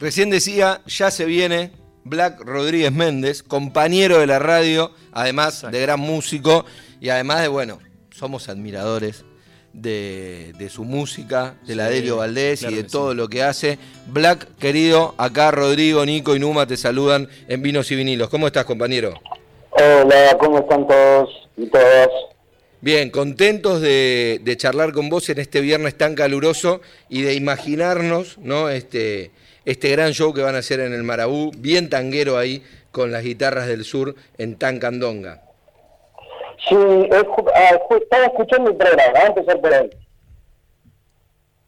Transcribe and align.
Recién 0.00 0.30
decía, 0.30 0.80
ya 0.86 1.10
se 1.10 1.26
viene 1.26 1.72
Black 2.04 2.40
Rodríguez 2.40 2.90
Méndez, 2.90 3.42
compañero 3.42 4.18
de 4.18 4.26
la 4.26 4.38
radio, 4.38 4.92
además 5.12 5.66
de 5.70 5.78
gran 5.78 6.00
músico 6.00 6.64
y 7.02 7.10
además 7.10 7.42
de, 7.42 7.48
bueno, 7.48 7.80
somos 8.10 8.48
admiradores 8.48 9.26
de, 9.74 10.68
su 10.70 10.84
música, 10.84 11.56
de 11.66 11.74
la 11.76 11.90
Delio 11.90 12.16
Valdés 12.16 12.62
y 12.62 12.74
de 12.74 12.84
todo 12.84 13.12
lo 13.12 13.28
que 13.28 13.42
hace. 13.42 13.78
Black, 14.06 14.48
querido, 14.56 15.14
acá 15.18 15.50
Rodrigo, 15.50 16.06
Nico 16.06 16.34
y 16.34 16.40
Numa 16.40 16.66
te 16.66 16.78
saludan 16.78 17.28
en 17.46 17.60
Vinos 17.60 17.90
y 17.90 17.96
Vinilos. 17.96 18.30
¿Cómo 18.30 18.46
estás, 18.46 18.64
compañero? 18.64 19.12
Hola, 19.72 20.34
¿cómo 20.40 20.60
están 20.60 20.86
todos 20.86 21.28
y 21.58 21.66
todas? 21.66 22.08
Bien, 22.82 23.10
contentos 23.10 23.82
de, 23.82 24.54
charlar 24.56 24.92
con 24.92 25.10
vos 25.10 25.28
en 25.28 25.38
este 25.38 25.60
viernes 25.60 25.98
tan 25.98 26.14
caluroso 26.14 26.80
y 27.10 27.20
de 27.20 27.34
imaginarnos, 27.34 28.38
¿no? 28.38 28.70
Este, 28.70 29.32
este 29.66 29.90
gran 29.90 30.12
show 30.12 30.32
que 30.32 30.40
van 30.40 30.54
a 30.54 30.60
hacer 30.60 30.80
en 30.80 30.94
el 30.94 31.02
Marabú, 31.02 31.50
bien 31.58 31.90
tanguero 31.90 32.38
ahí, 32.38 32.62
con 32.90 33.12
las 33.12 33.22
guitarras 33.22 33.66
del 33.66 33.84
sur 33.84 34.14
en 34.38 34.56
Tancandonga. 34.56 35.42
Sí, 36.68 36.74
ah, 36.74 37.78
estaba 38.00 38.24
escuchando 38.24 38.70
el 38.70 38.76
programa, 38.76 39.18
a 39.18 39.26
empezar 39.26 39.60
por 39.60 39.74
ahí. 39.74 39.90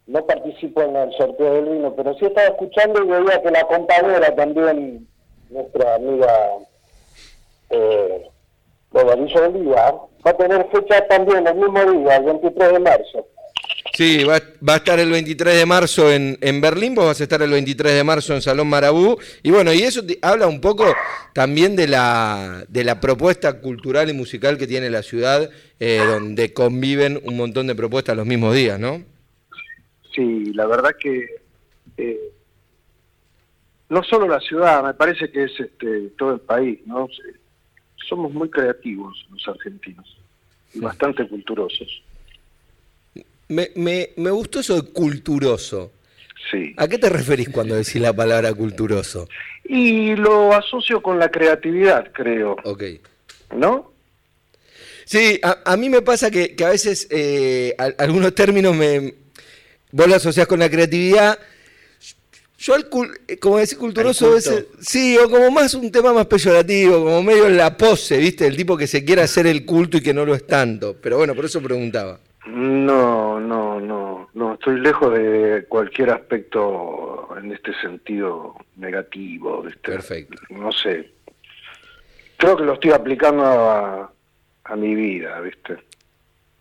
No 0.07 0.25
participo 0.25 0.81
en 0.81 0.95
el 0.95 1.13
sorteo 1.13 1.53
del 1.53 1.65
vino, 1.65 1.95
pero 1.95 2.15
sí 2.15 2.25
estaba 2.25 2.47
escuchando 2.47 3.03
y 3.03 3.07
veía 3.07 3.39
que 3.39 3.51
la 3.51 3.63
compañera 3.65 4.35
también, 4.35 5.07
nuestra 5.51 5.95
amiga 5.95 6.33
eh, 7.69 8.29
Bolívar, 8.91 9.93
va 10.25 10.31
a 10.31 10.37
tener 10.37 10.67
fecha 10.71 11.05
también 11.07 11.45
el 11.47 11.55
mismo 11.55 11.91
día, 11.91 12.17
el 12.17 12.25
23 12.25 12.73
de 12.73 12.79
marzo. 12.79 13.27
Sí, 13.95 14.23
va, 14.23 14.35
a 14.73 14.75
estar 14.77 14.99
el 14.99 15.11
23 15.11 15.55
de 15.55 15.65
marzo 15.67 16.11
en, 16.11 16.37
en, 16.41 16.61
Berlín, 16.61 16.95
vos 16.95 17.05
vas 17.05 17.19
a 17.21 17.23
estar 17.23 17.43
el 17.43 17.51
23 17.51 17.93
de 17.93 18.03
marzo 18.03 18.33
en 18.33 18.41
Salón 18.41 18.67
Marabú. 18.67 19.17
Y 19.43 19.51
bueno, 19.51 19.71
y 19.71 19.83
eso 19.83 20.01
habla 20.23 20.47
un 20.47 20.59
poco 20.61 20.85
también 21.33 21.75
de 21.75 21.87
la, 21.87 22.65
de 22.69 22.83
la 22.83 22.99
propuesta 22.99 23.61
cultural 23.61 24.09
y 24.09 24.13
musical 24.13 24.57
que 24.57 24.65
tiene 24.65 24.89
la 24.89 25.03
ciudad, 25.03 25.47
eh, 25.79 26.01
donde 26.07 26.53
conviven 26.53 27.21
un 27.23 27.37
montón 27.37 27.67
de 27.67 27.75
propuestas 27.75 28.17
los 28.17 28.25
mismos 28.25 28.55
días, 28.55 28.79
¿no? 28.79 29.03
Sí, 30.15 30.53
la 30.53 30.65
verdad 30.65 30.91
que 30.99 31.27
eh, 31.97 32.31
no 33.89 34.01
solo 34.03 34.27
la 34.27 34.39
ciudad, 34.39 34.83
me 34.83 34.95
parece 34.95 35.29
que 35.29 35.43
es 35.43 35.59
este, 35.59 36.09
todo 36.17 36.33
el 36.33 36.39
país, 36.39 36.79
¿no? 36.87 37.07
Somos 38.07 38.33
muy 38.33 38.49
creativos 38.49 39.25
los 39.31 39.47
argentinos 39.47 40.17
y 40.73 40.79
bastante 40.79 41.27
culturosos. 41.27 42.01
Me, 43.47 43.69
me, 43.75 44.09
me 44.17 44.31
gustó 44.31 44.59
eso 44.59 44.81
de 44.81 44.91
culturoso. 44.91 45.91
Sí. 46.51 46.73
¿A 46.77 46.87
qué 46.87 46.97
te 46.97 47.09
referís 47.09 47.49
cuando 47.49 47.75
decís 47.75 48.01
la 48.01 48.13
palabra 48.13 48.53
culturoso? 48.53 49.29
Y 49.63 50.15
lo 50.15 50.53
asocio 50.53 51.01
con 51.01 51.19
la 51.19 51.29
creatividad, 51.29 52.11
creo. 52.11 52.55
Ok. 52.63 52.83
¿No? 53.55 53.93
Sí, 55.05 55.39
a, 55.43 55.77
mí 55.77 55.89
me 55.89 56.01
pasa 56.01 56.31
que, 56.31 56.55
a 56.63 56.69
veces 56.69 57.07
eh, 57.11 57.75
algunos 57.97 58.33
términos 58.33 58.75
me, 58.75 59.13
vos 59.91 60.07
lo 60.07 60.15
asociás 60.15 60.47
con 60.47 60.59
la 60.59 60.69
creatividad. 60.69 61.37
Yo, 62.63 62.75
eh, 62.77 63.39
como 63.39 63.57
decís 63.57 63.75
culturoso, 63.75 64.27
a 64.27 64.35
veces, 64.35 64.67
sí, 64.79 65.17
o 65.17 65.29
como 65.29 65.51
más 65.51 65.73
un 65.73 65.91
tema 65.91 66.13
más 66.13 66.27
peyorativo, 66.27 67.03
como 67.03 67.21
medio 67.21 67.49
la 67.49 67.75
pose, 67.75 68.17
¿viste? 68.17 68.47
El 68.47 68.55
tipo 68.55 68.77
que 68.77 68.87
se 68.87 69.03
quiere 69.03 69.21
hacer 69.21 69.47
el 69.47 69.65
culto 69.65 69.97
y 69.97 70.01
que 70.01 70.13
no 70.13 70.25
lo 70.25 70.33
es 70.33 70.47
tanto. 70.47 70.95
Pero 71.01 71.17
bueno, 71.17 71.35
por 71.35 71.43
eso 71.43 71.61
preguntaba. 71.61 72.21
No, 72.45 73.37
no, 73.37 73.81
no, 73.81 74.29
no, 74.33 74.53
estoy 74.53 74.79
lejos 74.79 75.13
de 75.13 75.65
cualquier 75.67 76.11
aspecto 76.11 77.35
en 77.37 77.51
este 77.51 77.73
sentido 77.81 78.55
negativo. 78.77 79.61
¿viste? 79.63 79.91
Perfecto. 79.91 80.41
No 80.49 80.71
sé. 80.71 81.11
Creo 82.37 82.55
que 82.55 82.63
lo 82.63 82.75
estoy 82.75 82.91
aplicando 82.91 83.43
a, 83.43 84.09
mi 84.77 84.95
vida, 84.95 85.37
¿viste? 85.41 85.79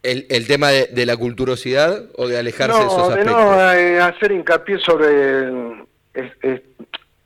¿El, 0.03 0.27
el 0.31 0.49
tema 0.49 0.71
de, 0.71 1.07
la 1.07 1.17
culturosidad 1.17 2.07
o 2.17 2.27
de 2.27 2.39
alejarse 2.39 2.77
de 2.77 2.87
esos 2.87 3.09
aspectos? 3.09 3.33
no, 3.33 3.73
eh, 3.73 4.01
hacer 4.01 4.33
hincapié 4.33 4.81
sobre 4.81 5.92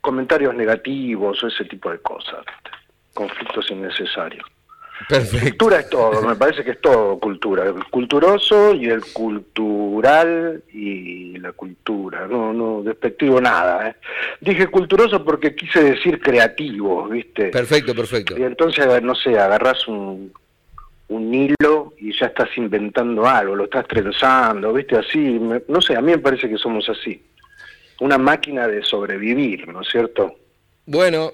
comentarios 0.01 0.55
negativos 0.55 1.43
o 1.43 1.47
ese 1.47 1.65
tipo 1.65 1.91
de 1.91 1.99
cosas, 1.99 2.45
conflictos 3.13 3.69
innecesarios. 3.71 4.45
Cultura 5.41 5.79
es 5.79 5.89
todo, 5.89 6.21
me 6.23 6.35
parece 6.35 6.63
que 6.63 6.71
es 6.71 6.81
todo 6.81 7.19
cultura. 7.19 7.65
El 7.65 7.83
culturoso 7.85 8.73
y 8.73 8.87
el 8.87 9.03
cultural 9.13 10.63
y 10.73 11.37
la 11.37 11.51
cultura. 11.51 12.27
No, 12.27 12.51
no 12.51 12.81
despectivo 12.81 13.39
nada. 13.39 13.89
¿eh? 13.89 13.95
Dije 14.41 14.67
culturoso 14.67 15.23
porque 15.23 15.55
quise 15.55 15.83
decir 15.83 16.19
creativo, 16.19 17.07
¿viste? 17.07 17.49
Perfecto, 17.49 17.93
perfecto. 17.93 18.37
Y 18.37 18.43
entonces, 18.43 19.01
no 19.03 19.13
sé, 19.13 19.37
agarras 19.37 19.87
un, 19.87 20.33
un 21.09 21.33
hilo 21.33 21.93
y 21.99 22.17
ya 22.17 22.27
estás 22.27 22.49
inventando 22.57 23.25
algo, 23.27 23.55
lo 23.55 23.65
estás 23.65 23.87
trenzando, 23.87 24.73
¿viste? 24.73 24.97
Así, 24.97 25.39
no 25.67 25.81
sé, 25.81 25.95
a 25.95 26.01
mí 26.01 26.11
me 26.11 26.17
parece 26.17 26.49
que 26.49 26.57
somos 26.57 26.89
así. 26.89 27.21
Una 27.99 28.17
máquina 28.17 28.67
de 28.67 28.83
sobrevivir, 28.83 29.67
¿no 29.67 29.81
es 29.81 29.87
cierto? 29.89 30.35
Bueno, 30.85 31.33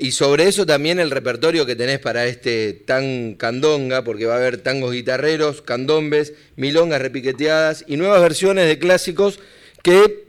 y 0.00 0.12
sobre 0.12 0.46
eso 0.46 0.64
también 0.64 1.00
el 1.00 1.10
repertorio 1.10 1.66
que 1.66 1.74
tenés 1.74 1.98
para 1.98 2.26
este 2.26 2.72
tan 2.72 3.34
candonga, 3.34 4.04
porque 4.04 4.24
va 4.24 4.34
a 4.34 4.36
haber 4.38 4.58
tangos 4.58 4.92
guitarreros, 4.92 5.62
candombes, 5.62 6.32
milongas 6.56 7.02
repiqueteadas 7.02 7.84
y 7.88 7.96
nuevas 7.96 8.22
versiones 8.22 8.68
de 8.68 8.78
clásicos 8.78 9.40
que, 9.82 10.26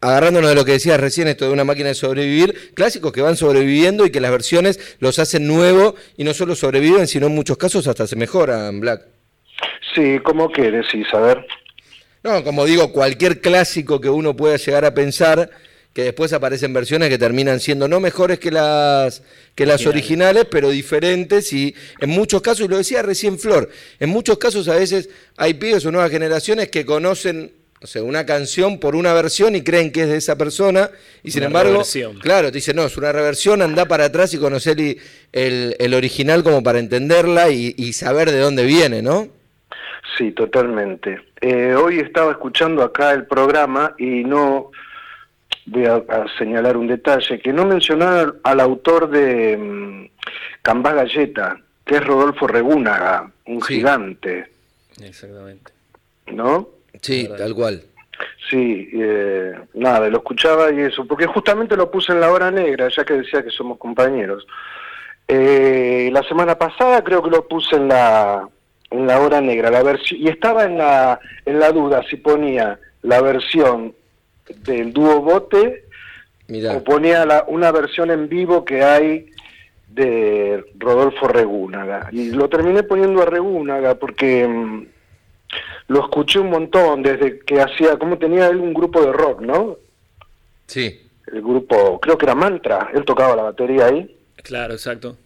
agarrándonos 0.00 0.48
de 0.48 0.56
lo 0.56 0.64
que 0.64 0.72
decías 0.72 0.98
recién, 0.98 1.28
esto 1.28 1.44
de 1.44 1.52
una 1.52 1.64
máquina 1.64 1.88
de 1.88 1.94
sobrevivir, 1.94 2.72
clásicos 2.74 3.12
que 3.12 3.20
van 3.20 3.36
sobreviviendo 3.36 4.06
y 4.06 4.10
que 4.10 4.20
las 4.20 4.30
versiones 4.30 4.96
los 4.98 5.18
hacen 5.18 5.46
nuevo 5.46 5.94
y 6.16 6.24
no 6.24 6.32
solo 6.32 6.54
sobreviven, 6.54 7.06
sino 7.06 7.26
en 7.26 7.34
muchos 7.34 7.58
casos 7.58 7.86
hasta 7.86 8.06
se 8.06 8.16
mejoran, 8.16 8.80
Black. 8.80 9.02
Sí, 9.94 10.18
¿cómo 10.24 10.50
que 10.50 10.70
decís? 10.70 11.06
A 11.12 11.20
ver. 11.20 11.46
No, 12.22 12.44
como 12.44 12.64
digo, 12.64 12.92
cualquier 12.92 13.40
clásico 13.40 14.00
que 14.00 14.08
uno 14.08 14.36
pueda 14.36 14.56
llegar 14.56 14.84
a 14.84 14.94
pensar 14.94 15.50
que 15.92 16.04
después 16.04 16.32
aparecen 16.32 16.72
versiones 16.72 17.10
que 17.10 17.18
terminan 17.18 17.60
siendo 17.60 17.86
no 17.86 18.00
mejores 18.00 18.38
que 18.38 18.50
las 18.50 19.22
que 19.54 19.66
las 19.66 19.86
originales, 19.86 20.46
pero 20.50 20.70
diferentes 20.70 21.52
y 21.52 21.74
en 22.00 22.08
muchos 22.08 22.40
casos, 22.40 22.64
y 22.64 22.68
lo 22.68 22.78
decía 22.78 23.02
recién 23.02 23.38
Flor, 23.38 23.68
en 24.00 24.08
muchos 24.08 24.38
casos 24.38 24.68
a 24.68 24.76
veces 24.76 25.10
hay 25.36 25.54
pibes 25.54 25.84
o 25.84 25.92
nuevas 25.92 26.10
generaciones 26.10 26.70
que 26.70 26.86
conocen 26.86 27.52
o 27.82 27.86
sea, 27.86 28.02
una 28.04 28.24
canción 28.24 28.78
por 28.78 28.94
una 28.94 29.12
versión 29.12 29.56
y 29.56 29.62
creen 29.62 29.90
que 29.90 30.02
es 30.02 30.08
de 30.08 30.16
esa 30.16 30.38
persona 30.38 30.90
y 31.24 31.32
sin 31.32 31.42
embargo, 31.42 31.82
claro, 32.20 32.52
te 32.52 32.58
dicen, 32.58 32.76
no, 32.76 32.84
es 32.84 32.96
una 32.96 33.10
reversión, 33.10 33.60
anda 33.60 33.86
para 33.86 34.04
atrás 34.04 34.32
y 34.34 34.38
conocer 34.38 34.78
el, 35.32 35.76
el, 35.78 35.94
original 35.94 36.44
como 36.44 36.62
para 36.62 36.78
entenderla 36.78 37.50
y, 37.50 37.92
saber 37.92 38.30
de 38.30 38.38
dónde 38.38 38.64
viene, 38.64 39.02
¿no? 39.02 39.28
Sí, 40.16 40.32
totalmente. 40.32 41.20
Eh, 41.40 41.74
hoy 41.74 41.98
estaba 41.98 42.32
escuchando 42.32 42.82
acá 42.82 43.12
el 43.12 43.26
programa 43.26 43.94
y 43.98 44.24
no 44.24 44.70
voy 45.66 45.86
a, 45.86 46.02
señalar 46.38 46.76
un 46.76 46.86
detalle, 46.86 47.40
que 47.40 47.52
no 47.52 47.64
mencionaba 47.64 48.34
al 48.42 48.60
autor 48.60 49.08
de 49.10 49.56
um, 49.56 50.08
Cambá 50.60 50.92
Galleta, 50.92 51.58
que 51.84 51.96
es 51.96 52.04
Rodolfo 52.04 52.46
Regúnaga, 52.46 53.30
un 53.46 53.62
gigante. 53.62 54.50
Exactamente. 55.00 55.72
¿No? 56.26 56.68
Sí, 57.00 57.28
tal 57.36 57.54
cual. 57.54 57.82
Sí, 58.50 58.90
eh, 58.92 59.54
nada, 59.74 60.08
lo 60.08 60.18
escuchaba 60.18 60.70
y 60.72 60.80
eso, 60.80 61.06
porque 61.06 61.26
justamente 61.26 61.76
lo 61.76 61.90
puse 61.90 62.12
en 62.12 62.20
la 62.20 62.30
hora 62.30 62.50
negra, 62.50 62.88
ya 62.88 63.04
que 63.04 63.14
decía 63.14 63.42
que 63.42 63.50
somos 63.50 63.78
compañeros. 63.78 64.46
Eh, 65.26 66.10
la 66.12 66.22
semana 66.24 66.58
pasada 66.58 67.02
creo 67.02 67.22
que 67.22 67.30
lo 67.30 67.48
puse 67.48 67.76
en 67.76 67.88
la 67.88 68.48
en 68.92 69.06
la 69.06 69.20
hora 69.20 69.40
negra, 69.40 69.70
la 69.70 69.82
versión 69.82 70.20
y 70.20 70.28
estaba 70.28 70.64
en 70.64 70.78
la 70.78 71.18
en 71.44 71.58
la 71.58 71.72
duda 71.72 72.02
si 72.08 72.16
ponía 72.16 72.78
la 73.02 73.20
versión 73.20 73.94
del 74.64 74.92
dúo 74.92 75.20
Bote 75.20 75.84
o 76.70 76.84
ponía 76.84 77.24
la, 77.24 77.44
una 77.48 77.72
versión 77.72 78.10
en 78.10 78.28
vivo 78.28 78.64
que 78.64 78.82
hay 78.82 79.26
de 79.88 80.64
Rodolfo 80.78 81.28
Regúnaga. 81.28 82.08
Y 82.12 82.30
lo 82.30 82.48
terminé 82.48 82.82
poniendo 82.82 83.22
a 83.22 83.26
Regúnaga 83.26 83.94
porque 83.94 84.46
mm, 84.46 84.86
lo 85.88 86.00
escuché 86.00 86.38
un 86.38 86.50
montón 86.50 87.02
desde 87.02 87.40
que 87.40 87.60
hacía, 87.60 87.98
como 87.98 88.18
tenía 88.18 88.48
él 88.48 88.56
un 88.56 88.74
grupo 88.74 89.02
de 89.02 89.12
rock, 89.12 89.40
¿no? 89.40 89.76
Sí. 90.66 91.00
El 91.26 91.42
grupo, 91.42 92.00
creo 92.00 92.18
que 92.18 92.26
era 92.26 92.34
Mantra, 92.34 92.90
él 92.94 93.04
tocaba 93.04 93.36
la 93.36 93.42
batería 93.42 93.86
ahí. 93.86 94.16
Claro, 94.42 94.74
exacto. 94.74 95.16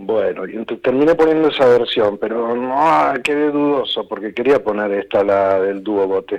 Bueno, 0.00 0.46
y 0.46 0.64
terminé 0.76 1.16
poniendo 1.16 1.48
esa 1.48 1.66
versión, 1.66 2.18
pero 2.18 2.54
no, 2.54 3.12
quedé 3.22 3.50
dudoso 3.50 4.06
porque 4.06 4.32
quería 4.32 4.62
poner 4.62 4.92
esta, 4.92 5.24
la 5.24 5.60
del 5.60 5.82
dúo 5.82 6.06
bote. 6.06 6.38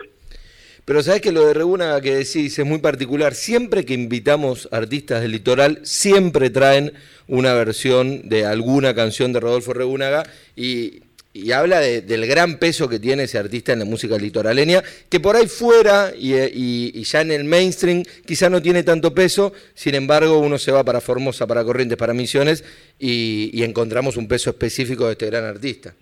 Pero 0.85 1.03
sabes 1.03 1.21
que 1.21 1.33
lo 1.33 1.45
de 1.45 1.53
Regúnaga 1.53 1.99
que 1.99 2.15
decís 2.15 2.57
es 2.57 2.65
muy 2.65 2.79
particular. 2.79 3.35
Siempre 3.35 3.85
que 3.85 3.93
invitamos 3.93 4.69
artistas 4.71 5.21
del 5.21 5.33
litoral, 5.33 5.79
siempre 5.83 6.49
traen 6.49 6.93
una 7.27 7.53
versión 7.53 8.29
de 8.29 8.45
alguna 8.45 8.95
canción 8.95 9.33
de 9.33 9.41
Rodolfo 9.41 9.73
Regúnaga 9.73 10.23
y 10.55 11.01
y 11.31 11.51
habla 11.51 11.79
del 11.79 12.25
gran 12.25 12.57
peso 12.57 12.89
que 12.89 12.99
tiene 12.99 13.23
ese 13.23 13.37
artista 13.37 13.73
en 13.73 13.79
la 13.79 13.85
música 13.85 14.17
litoraleña, 14.17 14.83
que 15.09 15.19
por 15.19 15.35
ahí 15.35 15.47
fuera 15.47 16.11
y, 16.15 17.03
ya 17.03 17.21
en 17.21 17.31
el 17.31 17.43
mainstream 17.43 18.03
quizá 18.25 18.49
no 18.49 18.61
tiene 18.61 18.83
tanto 18.83 19.13
peso, 19.13 19.53
sin 19.73 19.95
embargo 19.95 20.39
uno 20.39 20.57
se 20.57 20.71
va 20.71 20.83
para 20.83 21.01
Formosa, 21.01 21.45
para 21.45 21.63
Corrientes, 21.63 21.97
para 21.97 22.13
Misiones 22.13 22.63
y, 22.97 23.63
encontramos 23.63 24.17
un 24.17 24.27
peso 24.27 24.49
específico 24.49 25.05
de 25.05 25.11
este 25.11 25.27
gran 25.27 25.43
artista. 25.43 25.93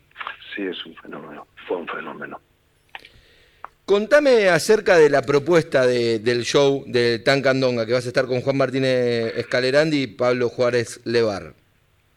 Sí, 0.56 0.64
es 0.64 0.86
un 0.86 0.96
fenómeno, 0.96 1.48
fue 1.68 1.78
un 1.78 1.88
fenómeno. 1.88 2.40
Contame 3.86 4.50
acerca 4.50 4.98
de 4.98 5.10
la 5.10 5.22
propuesta 5.22 5.86
del 5.86 6.44
show 6.44 6.84
de 6.88 7.20
Tancandonga, 7.20 7.86
que 7.86 7.94
vas 7.94 8.06
a 8.06 8.10
estar 8.10 8.26
con 8.26 8.42
Juan 8.42 8.58
Martínez 8.58 9.34
Escalerandi 9.38 10.04
y 10.04 10.08
Pablo 10.08 10.50
Juárez 10.50 11.02
Levar. 11.06 11.54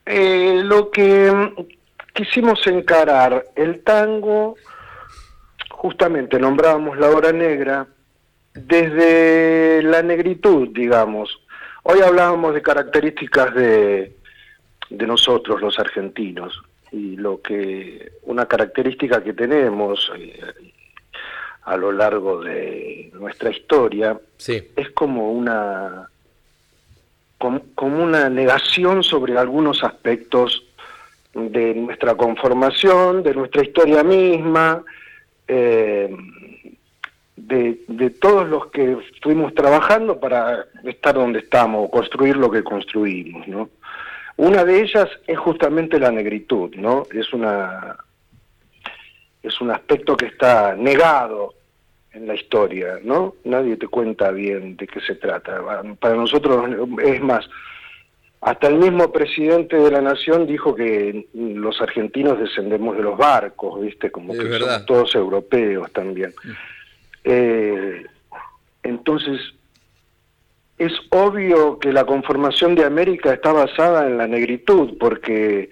Eh, 0.07 0.62
lo 0.65 0.91
que 0.91 1.31
quisimos 2.12 2.67
encarar 2.67 3.47
el 3.55 3.83
tango, 3.83 4.57
justamente 5.71 6.39
nombrábamos 6.39 6.99
la 6.99 7.11
hora 7.11 7.33
negra, 7.33 7.87
desde 8.55 9.83
la 9.83 10.03
negritud, 10.03 10.69
digamos. 10.73 11.41
Hoy 11.83 12.01
hablábamos 12.01 12.55
de 12.55 12.62
características 12.62 13.55
de, 13.55 14.17
de 14.91 15.07
nosotros, 15.07 15.61
los 15.61 15.79
argentinos, 15.79 16.61
y 16.93 17.17
lo 17.17 17.41
que 17.41 18.12
una 18.23 18.47
característica 18.47 19.23
que 19.23 19.33
tenemos 19.33 20.11
eh, 20.17 20.41
a 21.62 21.77
lo 21.77 21.93
largo 21.93 22.41
de 22.43 23.11
nuestra 23.15 23.51
historia 23.51 24.19
es 24.47 24.91
como 24.93 25.33
una 25.33 26.09
como 27.39 28.03
una 28.03 28.29
negación 28.29 29.03
sobre 29.03 29.39
algunos 29.39 29.83
aspectos 29.83 30.67
de 31.35 31.75
nuestra 31.75 32.15
conformación, 32.15 33.23
de 33.23 33.35
nuestra 33.35 33.62
historia 33.62 34.03
misma, 34.03 34.82
eh, 35.47 36.15
de, 37.37 38.11
todos 38.21 38.49
los 38.49 38.67
que 38.67 38.97
fuimos 39.23 39.55
trabajando 39.55 40.21
para 40.21 40.67
estar 40.85 41.15
donde 41.15 41.41
estamos, 41.41 41.91
construir 41.91 42.37
lo 42.37 42.50
que 42.50 42.62
construimos, 42.62 43.47
¿no? 43.49 43.71
Una 44.37 44.65
de 44.65 44.82
ellas 44.82 45.09
es 45.27 45.38
justamente 45.38 45.99
la 45.99 46.11
negritud, 46.11 46.75
¿no? 46.77 47.05
Es 47.12 47.33
una 47.33 47.97
es 49.43 49.61
un 49.61 49.71
aspecto 49.71 50.17
que 50.17 50.26
está 50.26 50.75
negado 50.76 51.55
en 52.12 52.26
la 52.26 52.35
historia, 52.35 52.99
¿no? 53.03 53.35
Nadie 53.44 53.76
te 53.76 53.88
cuenta 53.88 54.31
bien 54.31 54.76
de 54.76 54.87
qué 54.87 55.00
se 55.00 55.15
trata. 55.15 55.62
Para 55.99 56.15
nosotros 56.15 56.69
es 57.03 57.23
más, 57.23 57.49
hasta 58.41 58.69
el 58.69 58.77
mismo 58.77 59.13
presidente 59.13 59.77
de 59.77 59.91
la 59.91 60.01
nación 60.01 60.47
dijo 60.47 60.75
que 60.75 61.27
los 61.35 61.81
argentinos 61.83 62.39
descendemos 62.39 62.97
de 62.97 63.03
los 63.03 63.19
barcos, 63.19 63.81
¿viste? 63.83 64.11
Como 64.11 64.33
que 64.33 64.59
somos 64.59 64.87
todos 64.87 65.15
europeos 65.15 65.93
también. 65.93 66.33
Eh, 67.23 68.07
entonces, 68.83 69.39
es 70.79 70.93
obvio 71.11 71.79
que 71.79 71.93
la 71.93 72.07
conformación 72.07 72.75
de 72.75 72.87
América 72.87 73.35
está 73.35 73.53
basada 73.53 74.07
en 74.07 74.17
la 74.17 74.27
negritud, 74.27 74.97
porque 74.99 75.69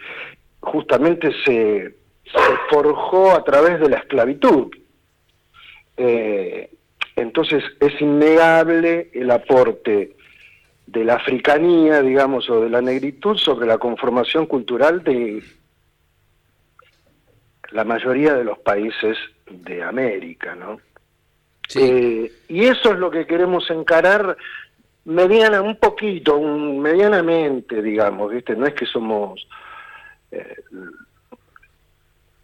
justamente 0.61 1.33
se, 1.47 1.95
forjó 2.69 3.33
a 3.33 3.45
través 3.45 3.81
de 3.81 3.89
la 3.89 3.97
esclavitud. 3.97 4.67
Eh, 5.97 6.69
entonces, 7.17 7.65
es 7.81 7.99
innegable 8.03 9.09
el 9.15 9.31
aporte 9.31 10.18
de 10.91 11.05
la 11.05 11.17
africanía, 11.17 12.01
digamos, 12.01 12.49
o 12.49 12.63
de 12.63 12.71
la 12.71 12.81
negritud 12.81 13.37
sobre 13.37 13.67
la 13.67 13.77
conformación 13.77 14.47
cultural 14.47 15.05
de 15.05 15.43
la 17.73 17.85
mayoría 17.85 18.33
de 18.33 18.45
los 18.45 18.59
países 18.61 19.19
de 19.51 19.83
América, 19.83 20.55
¿no? 20.55 20.81
Eh, 21.75 22.33
y 22.49 22.65
eso 22.65 22.93
es 22.93 22.99
lo 22.99 23.11
que 23.11 23.27
queremos 23.27 23.69
encarar 23.69 24.39
mediana, 25.05 25.61
un 25.61 25.77
poquito, 25.77 26.41
medianamente, 26.41 27.83
digamos, 27.83 28.33
¿viste? 28.33 28.57
No 28.57 28.65
es 28.65 28.73
que 28.73 28.87
somos 28.87 29.47
eh, 30.31 30.57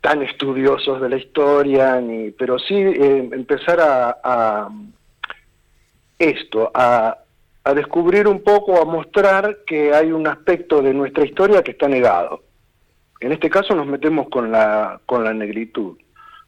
tan 0.02 0.20
estudiosos 0.23 1.00
de 1.00 1.08
la 1.08 1.17
historia, 1.17 1.99
ni, 1.99 2.31
pero 2.32 2.58
sí 2.58 2.75
eh, 2.75 3.26
empezar 3.32 3.81
a 3.81 4.69
esto, 6.19 6.70
a 6.75 7.24
a 7.64 7.72
descubrir 7.72 8.28
un 8.28 8.43
poco, 8.43 8.81
a 8.81 8.84
mostrar 8.84 9.61
que 9.66 9.94
hay 9.94 10.12
un 10.12 10.26
aspecto 10.26 10.82
de 10.82 10.93
nuestra 10.93 11.25
historia 11.25 11.62
que 11.62 11.70
está 11.70 11.88
negado. 11.88 12.44
En 13.20 13.32
este 13.32 13.49
caso 13.49 13.75
nos 13.75 13.87
metemos 13.87 14.28
con 14.28 14.52
la, 14.52 15.00
con 15.06 15.25
la 15.25 15.32
negritud, 15.32 15.96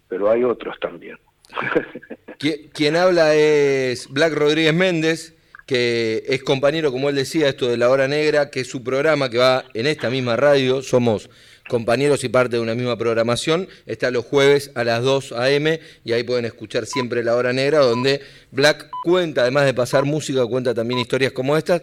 pero 0.08 0.30
hay 0.30 0.44
otros 0.44 0.78
también. 0.78 1.18
Quien 2.74 2.96
habla 2.96 3.34
es 3.34 4.08
Black 4.10 4.34
Rodríguez 4.34 4.74
Méndez, 4.74 5.34
que 5.66 6.22
es 6.26 6.42
compañero, 6.42 6.92
como 6.92 7.08
él 7.08 7.16
decía, 7.16 7.48
esto 7.48 7.66
de 7.66 7.78
La 7.78 7.88
Hora 7.88 8.08
Negra, 8.08 8.50
que 8.50 8.60
es 8.60 8.68
su 8.68 8.84
programa 8.84 9.30
que 9.30 9.38
va 9.38 9.64
en 9.72 9.86
esta 9.86 10.10
misma 10.10 10.36
radio, 10.36 10.82
somos 10.82 11.30
compañeros 11.68 12.24
y 12.24 12.28
parte 12.28 12.56
de 12.56 12.62
una 12.62 12.74
misma 12.74 12.96
programación. 12.96 13.68
Está 13.86 14.10
los 14.10 14.24
jueves 14.24 14.70
a 14.74 14.84
las 14.84 15.02
2 15.02 15.32
a.m. 15.32 15.80
y 16.04 16.12
ahí 16.12 16.22
pueden 16.22 16.44
escuchar 16.44 16.86
siempre 16.86 17.22
La 17.24 17.34
Hora 17.34 17.52
Negra, 17.52 17.78
donde 17.78 18.20
Black 18.50 18.88
cuenta, 19.04 19.42
además 19.42 19.64
de 19.66 19.74
pasar 19.74 20.04
música, 20.04 20.44
cuenta 20.46 20.74
también 20.74 21.00
historias 21.00 21.32
como 21.32 21.56
estas, 21.56 21.82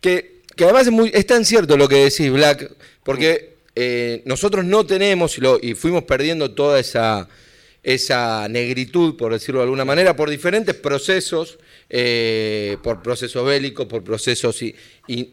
que, 0.00 0.42
que 0.56 0.64
además 0.64 0.86
es, 0.86 0.92
muy, 0.92 1.10
es 1.14 1.26
tan 1.26 1.44
cierto 1.44 1.76
lo 1.76 1.88
que 1.88 2.04
decís, 2.04 2.30
Black, 2.30 2.70
porque 3.02 3.54
eh, 3.76 4.22
nosotros 4.24 4.64
no 4.64 4.86
tenemos, 4.86 5.38
y, 5.62 5.74
fuimos 5.74 6.04
perdiendo 6.04 6.52
toda 6.52 6.78
esa 6.78 7.28
esa 7.84 8.48
negritud, 8.48 9.16
por 9.16 9.32
decirlo 9.32 9.60
de 9.60 9.64
alguna 9.64 9.84
manera, 9.84 10.16
por 10.16 10.30
diferentes 10.30 10.74
procesos, 10.74 11.58
eh, 11.90 12.78
por 12.82 13.02
procesos 13.02 13.44
bélicos, 13.46 13.86
por 13.86 14.02
procesos 14.02 14.64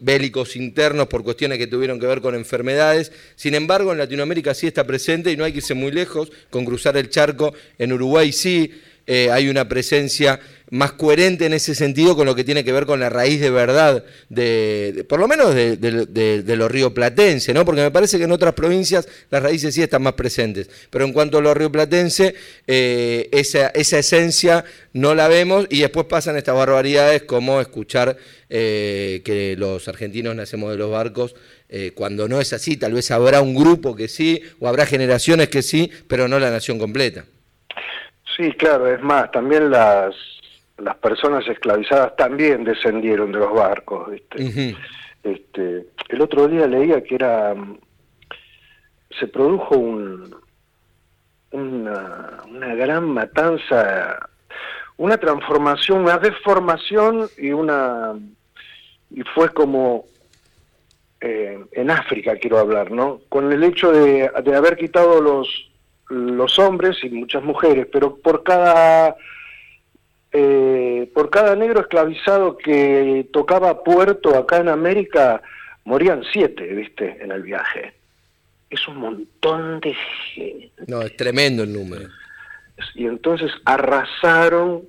bélicos 0.00 0.54
internos, 0.54 1.08
por 1.08 1.24
cuestiones 1.24 1.56
que 1.56 1.66
tuvieron 1.66 1.98
que 1.98 2.06
ver 2.06 2.20
con 2.20 2.34
enfermedades. 2.34 3.10
Sin 3.36 3.54
embargo, 3.54 3.90
en 3.90 3.98
Latinoamérica 3.98 4.52
sí 4.52 4.66
está 4.66 4.86
presente 4.86 5.32
y 5.32 5.36
no 5.36 5.44
hay 5.44 5.52
que 5.52 5.58
irse 5.58 5.72
muy 5.72 5.90
lejos, 5.90 6.30
con 6.50 6.66
cruzar 6.66 6.96
el 6.98 7.08
charco, 7.08 7.54
en 7.78 7.94
Uruguay 7.94 8.32
sí, 8.32 8.70
eh, 9.14 9.30
hay 9.30 9.50
una 9.50 9.68
presencia 9.68 10.40
más 10.70 10.92
coherente 10.92 11.44
en 11.44 11.52
ese 11.52 11.74
sentido 11.74 12.16
con 12.16 12.24
lo 12.24 12.34
que 12.34 12.44
tiene 12.44 12.64
que 12.64 12.72
ver 12.72 12.86
con 12.86 12.98
la 12.98 13.10
raíz 13.10 13.42
de 13.42 13.50
verdad, 13.50 14.06
de, 14.30 15.04
por 15.06 15.20
lo 15.20 15.28
menos 15.28 15.54
de, 15.54 15.76
de, 15.76 16.56
los 16.56 16.70
rioplatenses, 16.70 17.54
¿no? 17.54 17.66
porque 17.66 17.82
me 17.82 17.90
parece 17.90 18.16
que 18.16 18.24
en 18.24 18.32
otras 18.32 18.54
provincias 18.54 19.06
las 19.28 19.42
raíces 19.42 19.74
sí 19.74 19.82
están 19.82 20.02
más 20.02 20.14
presentes, 20.14 20.70
pero 20.88 21.04
en 21.04 21.12
cuanto 21.12 21.36
a 21.36 21.42
los 21.42 21.54
rioplatenses, 21.54 22.32
eh, 22.66 23.28
esa, 23.32 23.66
esa, 23.68 23.98
esencia 23.98 24.64
no 24.94 25.14
la 25.14 25.28
vemos 25.28 25.66
y 25.68 25.80
después 25.80 26.06
pasan 26.06 26.38
estas 26.38 26.54
barbaridades 26.54 27.24
como 27.24 27.60
escuchar 27.60 28.16
eh, 28.48 29.20
que 29.26 29.56
los 29.58 29.88
argentinos 29.88 30.34
nacemos 30.34 30.70
de 30.70 30.78
los 30.78 30.90
barcos, 30.90 31.34
cuando 31.94 32.28
no 32.28 32.40
es 32.40 32.54
así, 32.54 32.78
tal 32.78 32.94
vez 32.94 33.10
habrá 33.10 33.42
un 33.42 33.54
grupo 33.54 33.94
que 33.94 34.08
sí, 34.08 34.40
o 34.58 34.68
habrá 34.68 34.86
generaciones 34.86 35.48
que 35.48 35.62
sí, 35.62 35.90
pero 36.06 36.28
no 36.28 36.38
la 36.38 36.50
nación 36.50 36.78
completa. 36.78 37.26
Sí, 38.36 38.52
claro, 38.52 38.86
es 38.86 39.02
más, 39.02 39.30
también 39.30 39.70
las, 39.70 40.14
las 40.78 40.96
personas 40.96 41.46
esclavizadas 41.46 42.16
también 42.16 42.64
descendieron 42.64 43.32
de 43.32 43.38
los 43.38 43.52
barcos. 43.52 44.10
¿viste? 44.10 44.76
este, 45.22 45.86
el 46.08 46.20
otro 46.20 46.48
día 46.48 46.66
leía 46.66 47.02
que 47.02 47.14
era 47.14 47.54
se 49.18 49.26
produjo 49.28 49.76
un, 49.76 50.34
una, 51.50 52.42
una 52.48 52.74
gran 52.74 53.08
matanza, 53.10 54.18
una 54.96 55.18
transformación, 55.18 56.02
una 56.02 56.18
deformación 56.18 57.28
y 57.36 57.52
una 57.52 58.14
y 59.10 59.22
fue 59.34 59.50
como 59.50 60.06
eh, 61.20 61.62
en 61.72 61.90
África 61.90 62.36
quiero 62.36 62.58
hablar, 62.58 62.90
¿no? 62.90 63.20
Con 63.28 63.52
el 63.52 63.62
hecho 63.62 63.92
de, 63.92 64.30
de 64.42 64.56
haber 64.56 64.76
quitado 64.76 65.20
los 65.20 65.71
los 66.12 66.58
hombres 66.58 66.98
y 67.02 67.10
muchas 67.10 67.42
mujeres, 67.42 67.86
pero 67.90 68.16
por 68.16 68.42
cada 68.42 69.16
eh, 70.32 71.10
por 71.14 71.30
cada 71.30 71.54
negro 71.56 71.80
esclavizado 71.80 72.56
que 72.56 73.28
tocaba 73.32 73.82
puerto 73.82 74.36
acá 74.36 74.58
en 74.58 74.68
América, 74.68 75.42
morían 75.84 76.22
siete, 76.32 76.66
viste, 76.74 77.18
en 77.22 77.32
el 77.32 77.42
viaje. 77.42 77.94
Es 78.70 78.88
un 78.88 78.96
montón 78.96 79.80
de 79.80 79.94
gente. 80.34 80.72
No, 80.86 81.02
es 81.02 81.14
tremendo 81.16 81.62
el 81.62 81.72
número. 81.72 82.08
Y 82.94 83.06
entonces 83.06 83.52
arrasaron 83.66 84.84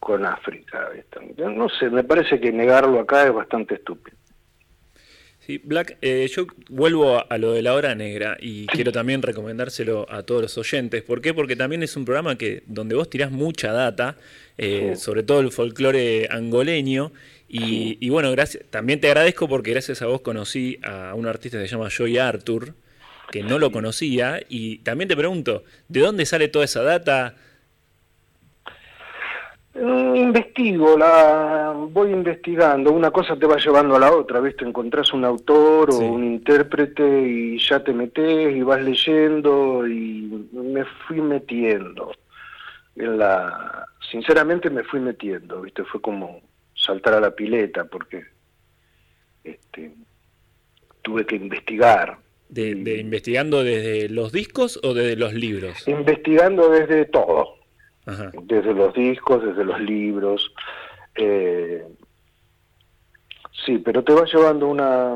con 0.00 0.24
África. 0.24 0.88
No 1.36 1.68
sé, 1.68 1.90
me 1.90 2.04
parece 2.04 2.40
que 2.40 2.52
negarlo 2.52 3.00
acá 3.00 3.26
es 3.26 3.34
bastante 3.34 3.74
estúpido. 3.74 4.16
Sí, 5.46 5.60
Black, 5.62 5.96
eh, 6.02 6.28
yo 6.34 6.48
vuelvo 6.68 7.24
a, 7.30 7.38
lo 7.38 7.52
de 7.52 7.62
la 7.62 7.74
hora 7.74 7.94
negra 7.94 8.36
y 8.40 8.66
quiero 8.66 8.90
también 8.90 9.22
recomendárselo 9.22 10.04
a 10.10 10.24
todos 10.24 10.42
los 10.42 10.58
oyentes. 10.58 11.04
¿Por 11.04 11.20
qué? 11.20 11.34
Porque 11.34 11.54
también 11.54 11.84
es 11.84 11.96
un 11.96 12.04
programa 12.04 12.36
que 12.36 12.64
donde 12.66 12.96
vos 12.96 13.08
tirás 13.08 13.30
mucha 13.30 13.70
data, 13.70 14.16
eh, 14.58 14.96
sobre 14.96 15.22
todo 15.22 15.38
el 15.38 15.52
folclore 15.52 16.26
angoleño. 16.32 17.12
Y, 17.48 18.08
bueno, 18.10 18.32
gracias, 18.32 18.64
también 18.70 19.00
te 19.00 19.06
agradezco 19.06 19.46
porque 19.48 19.70
gracias 19.70 20.02
a 20.02 20.06
vos 20.06 20.20
conocí 20.20 20.80
a 20.82 21.14
un 21.14 21.28
artista 21.28 21.58
que 21.58 21.68
se 21.68 21.76
llama 21.76 21.90
Joy 21.90 22.18
Arthur. 22.18 22.74
que 23.30 23.44
no 23.44 23.60
lo 23.60 23.70
conocía. 23.70 24.40
Y 24.48 24.78
también 24.78 25.06
te 25.06 25.16
pregunto, 25.16 25.62
¿de 25.88 26.00
dónde 26.00 26.26
sale 26.26 26.48
toda 26.48 26.64
esa 26.64 26.82
data? 26.82 27.36
Mm, 29.78 30.16
investigo, 30.16 30.96
la 30.96 31.74
voy 31.76 32.10
investigando, 32.10 32.92
una 32.92 33.10
cosa 33.10 33.36
te 33.36 33.46
va 33.46 33.56
llevando 33.56 33.96
a 33.96 33.98
la 33.98 34.10
otra, 34.10 34.40
¿viste? 34.40 34.64
Encontrás 34.64 35.12
un 35.12 35.24
autor 35.24 35.90
o 35.90 35.98
un 35.98 36.24
intérprete 36.24 37.04
y 37.28 37.58
ya 37.58 37.84
te 37.84 37.92
metes 37.92 38.56
y 38.56 38.62
vas 38.62 38.80
leyendo 38.80 39.86
y 39.86 40.48
me 40.52 40.84
fui 41.06 41.20
metiendo. 41.20 42.12
En 42.96 43.18
la 43.18 43.86
sinceramente 44.10 44.70
me 44.70 44.82
fui 44.82 45.00
metiendo, 45.00 45.60
¿viste? 45.60 45.84
Fue 45.84 46.00
como 46.00 46.40
saltar 46.74 47.14
a 47.14 47.20
la 47.20 47.32
pileta 47.32 47.84
porque 47.84 48.24
este 49.44 49.92
tuve 51.02 51.26
que 51.26 51.36
investigar. 51.36 52.18
De, 52.48 52.76
de 52.76 52.98
investigando 52.98 53.62
desde 53.62 54.08
los 54.08 54.32
discos 54.32 54.80
o 54.82 54.94
desde 54.94 55.16
los 55.16 55.34
libros? 55.34 55.86
Investigando 55.86 56.70
desde 56.70 57.04
todo 57.04 57.55
desde 58.06 58.72
los 58.72 58.94
discos, 58.94 59.44
desde 59.44 59.64
los 59.64 59.80
libros. 59.80 60.52
Eh, 61.14 61.84
sí, 63.64 63.78
pero 63.78 64.02
te 64.02 64.12
va 64.14 64.24
llevando 64.24 64.68
una... 64.68 65.14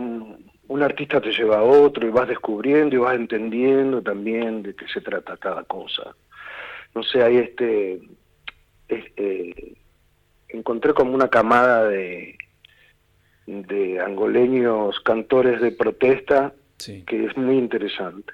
Un 0.68 0.84
artista 0.84 1.20
te 1.20 1.32
lleva 1.32 1.58
a 1.58 1.62
otro 1.64 2.06
y 2.06 2.10
vas 2.10 2.28
descubriendo 2.28 2.94
y 2.94 2.98
vas 3.00 3.16
entendiendo 3.16 4.00
también 4.02 4.62
de 4.62 4.74
qué 4.76 4.86
se 4.86 5.00
trata 5.00 5.36
cada 5.36 5.64
cosa. 5.64 6.14
No 6.94 7.02
sé, 7.02 7.22
ahí 7.22 7.38
este... 7.38 8.00
Eh, 8.88 9.74
encontré 10.48 10.94
como 10.94 11.14
una 11.14 11.28
camada 11.28 11.88
de, 11.88 12.36
de 13.46 14.00
angoleños 14.00 15.00
cantores 15.00 15.60
de 15.60 15.72
protesta 15.72 16.54
que 17.06 17.26
es 17.26 17.36
muy 17.36 17.56
interesante. 17.56 18.32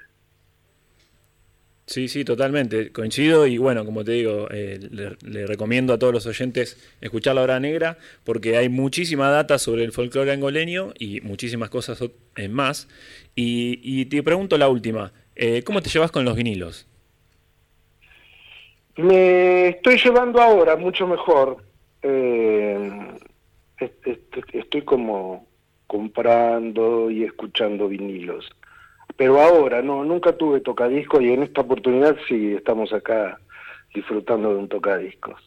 Sí, 1.87 2.09
sí, 2.09 2.25
totalmente. 2.25 2.91
Coincido 2.91 3.47
y 3.47 3.57
bueno, 3.57 3.85
como 3.85 4.03
te 4.03 4.11
digo, 4.11 4.49
eh, 4.51 4.77
le, 4.91 5.47
recomiendo 5.47 5.93
a 5.93 5.97
todos 5.97 6.13
los 6.13 6.25
oyentes 6.25 6.77
escuchar 6.99 7.35
La 7.35 7.43
Hora 7.43 7.61
Negra 7.61 7.97
porque 8.25 8.57
hay 8.57 8.67
muchísima 8.67 9.29
data 9.29 9.57
sobre 9.57 9.85
el 9.85 9.93
folclore 9.93 10.33
angoleño 10.33 10.91
y 10.99 11.21
muchísimas 11.21 11.69
cosas 11.69 12.03
más. 12.49 12.89
Y, 13.35 14.03
te 14.05 14.21
pregunto 14.21 14.57
la 14.57 14.67
última, 14.67 15.13
eh, 15.37 15.63
¿cómo 15.63 15.81
te 15.81 15.89
llevas 15.89 16.11
con 16.11 16.25
los 16.25 16.35
vinilos? 16.35 16.85
Me 18.97 19.69
estoy 19.69 19.97
llevando 19.97 20.41
ahora 20.41 20.75
mucho 20.75 21.07
mejor. 21.07 21.63
Eh, 22.01 22.91
estoy 24.51 24.81
como 24.81 25.47
comprando 25.87 27.09
y 27.09 27.23
escuchando 27.23 27.87
vinilos 27.87 28.49
pero 29.15 29.41
ahora 29.41 29.81
no, 29.81 30.03
nunca 30.03 30.35
tuve 30.35 30.59
tocadiscos 30.61 31.21
y 31.21 31.31
en 31.31 31.43
esta 31.43 31.61
oportunidad 31.61 32.15
sí 32.27 32.53
estamos 32.53 32.91
acá 32.93 33.39
disfrutando 33.93 34.49
de 34.49 34.55
un 34.55 34.69
tocadiscos. 34.69 35.41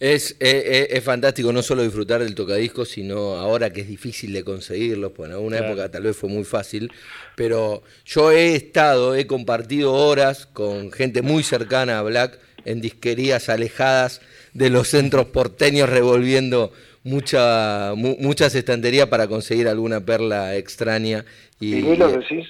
Es, 0.00 0.30
es, 0.30 0.36
eh, 0.38 0.62
eh, 0.64 0.88
es, 0.90 1.02
fantástico 1.02 1.52
no 1.52 1.60
solo 1.60 1.82
disfrutar 1.82 2.22
del 2.22 2.36
tocadiscos, 2.36 2.88
sino 2.88 3.34
ahora 3.34 3.72
que 3.72 3.80
es 3.80 3.88
difícil 3.88 4.32
de 4.32 4.44
conseguirlos, 4.44 5.10
pues 5.10 5.28
en 5.28 5.34
alguna 5.34 5.58
época 5.58 5.90
tal 5.90 6.04
vez 6.04 6.16
fue 6.16 6.30
muy 6.30 6.44
fácil, 6.44 6.92
pero 7.34 7.82
yo 8.04 8.30
he 8.30 8.54
estado, 8.54 9.16
he 9.16 9.26
compartido 9.26 9.94
horas 9.94 10.46
con 10.46 10.92
gente 10.92 11.22
muy 11.22 11.42
cercana 11.42 11.98
a 11.98 12.02
Black 12.02 12.38
en 12.64 12.80
disquerías 12.80 13.48
alejadas 13.48 14.20
de 14.52 14.70
los 14.70 14.86
centros 14.86 15.26
porteños 15.26 15.88
revolviendo 15.88 16.72
mucha, 17.02 17.94
muchas 17.96 18.54
estanterías 18.54 19.08
para 19.08 19.26
conseguir 19.26 19.66
alguna 19.66 20.04
perla 20.04 20.56
extraña 20.56 21.24
¿Vinilos 21.60 22.12
decís? 22.12 22.46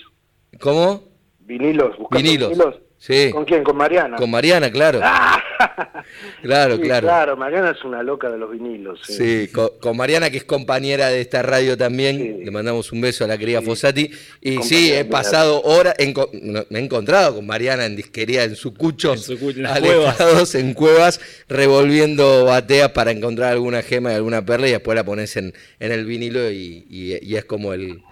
¿Cómo? 0.60 1.02
Vinilos, 1.40 1.96
vinilos. 2.10 2.50
vinilos. 2.50 2.88
Sí. 2.98 3.30
¿Con 3.32 3.44
quién? 3.44 3.62
¿Con 3.62 3.76
Mariana? 3.76 4.16
Con 4.16 4.28
Mariana, 4.28 4.70
claro. 4.72 5.00
claro, 6.42 6.80
claro. 6.80 7.06
Claro, 7.06 7.36
Mariana 7.36 7.70
es 7.70 7.84
una 7.84 8.02
loca 8.02 8.28
de 8.28 8.38
los 8.38 8.50
vinilos. 8.50 9.00
Sí, 9.04 9.48
con, 9.52 9.96
Mariana, 9.96 10.30
que 10.30 10.38
es 10.38 10.44
compañera 10.44 11.08
de 11.08 11.20
esta 11.20 11.42
radio 11.42 11.76
también. 11.76 12.44
Le 12.44 12.50
mandamos 12.50 12.90
un 12.90 13.00
beso 13.00 13.24
a 13.24 13.28
la 13.28 13.38
querida 13.38 13.62
Fossati. 13.62 14.10
Y 14.40 14.62
sí, 14.64 14.92
he 14.92 15.04
pasado 15.04 15.62
horas, 15.62 15.94
me 15.98 16.78
he 16.78 16.82
encontrado 16.82 17.36
con 17.36 17.46
Mariana 17.46 17.86
en 17.86 17.94
disquería, 17.94 18.42
en 18.42 18.56
su 18.56 18.74
cucho, 18.74 19.14
en, 19.14 19.66
alejados, 19.66 20.56
en 20.56 20.74
cuevas, 20.74 21.20
revolviendo 21.48 22.46
bateas 22.46 22.90
para 22.90 23.12
encontrar 23.12 23.52
alguna 23.52 23.82
gema 23.82 24.10
y 24.10 24.16
alguna 24.16 24.44
perla 24.44 24.66
y 24.66 24.72
después 24.72 24.96
la 24.96 25.04
pones 25.04 25.36
en, 25.36 25.54
en 25.78 25.92
el 25.92 26.04
vinilo 26.04 26.50
y 26.50 27.14
es 27.36 27.44
como 27.44 27.72
el, 27.72 28.02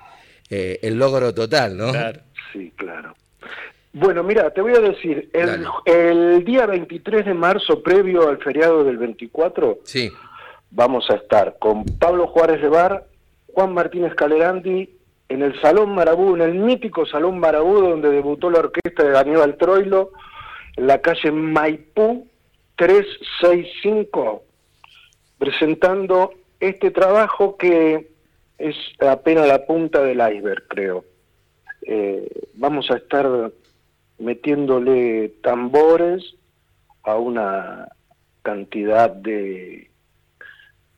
eh, 0.50 0.78
el 0.82 0.98
logro 0.98 1.34
total, 1.34 1.76
¿no? 1.76 1.90
Claro. 1.90 2.20
Sí, 2.52 2.72
claro. 2.76 3.14
Bueno, 3.92 4.22
mira, 4.22 4.50
te 4.50 4.60
voy 4.60 4.74
a 4.74 4.80
decir, 4.80 5.30
el, 5.32 6.44
día 6.44 6.66
23 6.66 7.24
de 7.24 7.32
marzo, 7.32 7.82
previo 7.82 8.28
al 8.28 8.36
feriado 8.38 8.84
del 8.84 8.98
24, 8.98 9.78
sí. 9.84 10.12
vamos 10.70 11.08
a 11.10 11.14
estar 11.14 11.56
con 11.58 11.84
Pablo 11.98 12.26
Juárez 12.26 12.60
de 12.60 12.68
Bar, 12.68 13.06
Juan 13.54 13.72
Martínez 13.72 14.14
Calerandi, 14.14 14.90
en 15.30 15.42
el 15.42 15.58
Salón 15.62 15.94
Marabú, 15.94 16.34
en 16.34 16.42
el 16.42 16.54
mítico 16.54 17.06
Salón 17.06 17.40
Marabú, 17.40 17.80
donde 17.80 18.10
debutó 18.10 18.50
la 18.50 18.58
orquesta 18.58 19.02
de 19.02 19.10
Daniel 19.12 19.56
Troilo, 19.56 20.12
en 20.76 20.86
la 20.86 21.00
calle 21.00 21.32
Maipú 21.32 22.28
365, 22.76 24.42
presentando 25.38 26.34
este 26.60 26.90
trabajo 26.90 27.56
que 27.56 28.10
es 28.58 28.76
apenas 29.00 29.46
la 29.46 29.64
punta 29.66 30.02
del 30.02 30.18
iceberg, 30.18 30.66
creo. 30.68 31.04
Eh, 31.82 32.28
vamos 32.54 32.90
a 32.90 32.96
estar 32.96 33.52
metiéndole 34.18 35.28
tambores 35.42 36.34
a 37.02 37.16
una 37.16 37.88
cantidad 38.42 39.10
de 39.10 39.90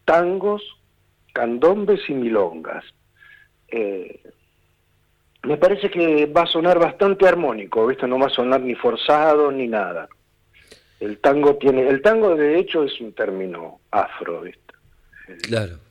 tangos, 0.04 0.62
candombes 1.32 2.00
y 2.08 2.14
milongas. 2.14 2.84
Eh, 3.68 4.22
me 5.42 5.56
parece 5.56 5.90
que 5.90 6.26
va 6.26 6.42
a 6.42 6.46
sonar 6.46 6.78
bastante 6.78 7.26
armónico, 7.26 7.86
¿viste? 7.86 8.06
No 8.06 8.18
va 8.18 8.26
a 8.26 8.30
sonar 8.30 8.60
ni 8.60 8.74
forzado 8.74 9.50
ni 9.50 9.66
nada. 9.66 10.08
El 11.00 11.18
tango 11.18 11.56
tiene, 11.56 11.88
el 11.88 12.02
tango 12.02 12.34
de 12.34 12.58
hecho 12.58 12.82
es 12.82 13.00
un 13.00 13.12
término 13.12 13.80
afro, 13.90 14.42
¿viste? 14.42 14.74
Claro 15.42 15.87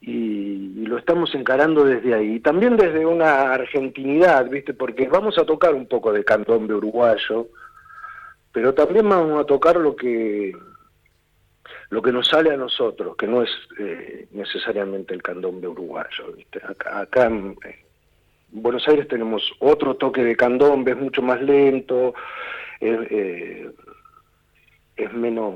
y, 0.00 0.86
lo 0.86 0.98
estamos 0.98 1.34
encarando 1.34 1.84
desde 1.84 2.14
ahí. 2.14 2.40
También 2.40 2.76
desde 2.76 3.04
una 3.04 3.52
argentinidad, 3.52 4.48
¿viste? 4.48 4.72
Porque 4.72 5.08
vamos 5.08 5.36
a 5.36 5.44
tocar 5.44 5.74
un 5.74 5.86
poco 5.86 6.12
de 6.12 6.24
candombe 6.24 6.74
uruguayo, 6.74 7.48
pero 8.52 8.72
también 8.72 9.08
vamos 9.08 9.40
a 9.40 9.44
tocar 9.44 9.76
lo 9.76 9.96
que 9.96 10.54
lo 11.90 12.02
que 12.02 12.12
nos 12.12 12.28
sale 12.28 12.50
a 12.52 12.56
nosotros, 12.56 13.16
que 13.16 13.26
no 13.26 13.42
es 13.42 13.50
eh, 13.78 14.26
necesariamente 14.32 15.14
el 15.14 15.22
candombe 15.22 15.68
uruguayo. 15.68 16.32
¿viste? 16.36 16.60
Acá, 16.64 17.26
en 17.26 17.56
Buenos 18.50 18.86
Aires 18.88 19.06
tenemos 19.08 19.52
otro 19.60 19.94
toque 19.94 20.24
de 20.24 20.36
candombe, 20.36 20.92
es 20.92 20.98
mucho 20.98 21.22
más 21.22 21.40
lento, 21.40 22.14
eh, 22.80 23.70
es 24.96 25.12
menos, 25.12 25.54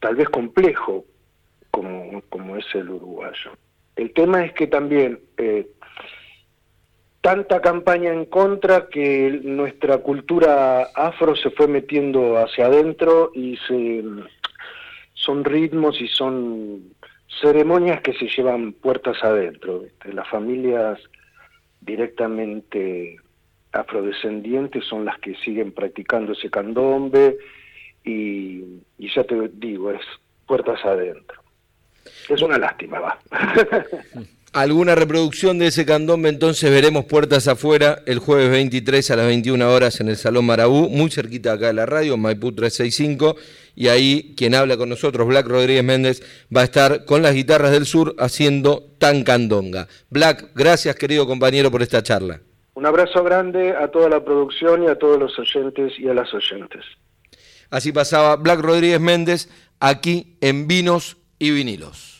tal 0.00 0.16
vez 0.16 0.28
complejo, 0.28 1.04
como, 1.74 2.22
como 2.28 2.56
es 2.56 2.64
el 2.74 2.88
uruguayo. 2.88 3.50
El 3.96 4.12
tema 4.12 4.44
es 4.44 4.52
que 4.52 4.68
también 4.68 5.18
eh, 5.38 5.66
tanta 7.20 7.60
campaña 7.60 8.12
en 8.12 8.26
contra 8.26 8.88
que 8.88 9.40
nuestra 9.42 9.98
cultura 9.98 10.84
afro 10.94 11.34
se 11.34 11.50
fue 11.50 11.66
metiendo 11.66 12.38
hacia 12.38 12.66
adentro 12.66 13.32
y 13.34 13.56
se, 13.66 14.04
son 15.14 15.44
ritmos 15.44 16.00
y 16.00 16.06
son 16.06 16.94
ceremonias 17.40 18.00
que 18.02 18.12
se 18.12 18.28
llevan 18.28 18.72
puertas 18.72 19.16
adentro. 19.24 19.82
Las 20.04 20.28
familias 20.28 21.00
directamente 21.80 23.16
afrodescendientes 23.72 24.84
son 24.84 25.04
las 25.04 25.18
que 25.18 25.34
siguen 25.36 25.72
practicando 25.72 26.34
ese 26.34 26.50
candombe 26.50 27.36
y, 28.04 28.62
y 28.96 29.12
ya 29.12 29.24
te 29.24 29.48
digo, 29.54 29.90
es 29.90 30.02
puertas 30.46 30.84
adentro. 30.84 31.43
Es 32.28 32.42
una 32.42 32.58
lástima, 32.58 33.00
va. 33.00 33.18
Alguna 34.54 34.94
reproducción 34.94 35.58
de 35.58 35.66
ese 35.66 35.84
candombe, 35.84 36.28
entonces 36.28 36.70
veremos 36.70 37.06
puertas 37.06 37.48
afuera 37.48 38.02
el 38.06 38.20
jueves 38.20 38.52
23 38.52 39.10
a 39.10 39.16
las 39.16 39.26
21 39.26 39.68
horas 39.68 40.00
en 40.00 40.08
el 40.08 40.16
Salón 40.16 40.46
Marabú, 40.46 40.88
muy 40.88 41.10
cerquita 41.10 41.54
acá 41.54 41.66
de 41.66 41.72
la 41.72 41.86
radio, 41.86 42.16
Maipú 42.16 42.52
365, 42.52 43.34
y 43.74 43.88
ahí 43.88 44.32
quien 44.36 44.54
habla 44.54 44.76
con 44.76 44.88
nosotros, 44.88 45.26
Black 45.26 45.48
Rodríguez 45.48 45.82
Méndez, 45.82 46.22
va 46.56 46.60
a 46.60 46.64
estar 46.64 47.04
con 47.04 47.20
las 47.20 47.34
guitarras 47.34 47.72
del 47.72 47.84
sur 47.84 48.14
haciendo 48.20 48.94
tan 48.98 49.24
candonga. 49.24 49.88
Black, 50.08 50.50
gracias 50.54 50.94
querido 50.94 51.26
compañero 51.26 51.72
por 51.72 51.82
esta 51.82 52.04
charla. 52.04 52.40
Un 52.74 52.86
abrazo 52.86 53.24
grande 53.24 53.74
a 53.76 53.88
toda 53.88 54.08
la 54.08 54.24
producción 54.24 54.84
y 54.84 54.86
a 54.86 54.96
todos 54.96 55.18
los 55.18 55.36
oyentes 55.36 55.98
y 55.98 56.08
a 56.08 56.14
las 56.14 56.32
oyentes. 56.32 56.84
Así 57.70 57.90
pasaba 57.90 58.36
Black 58.36 58.60
Rodríguez 58.60 59.00
Méndez 59.00 59.48
aquí 59.80 60.36
en 60.40 60.68
Vinos 60.68 61.16
y 61.38 61.50
vinilos. 61.50 62.13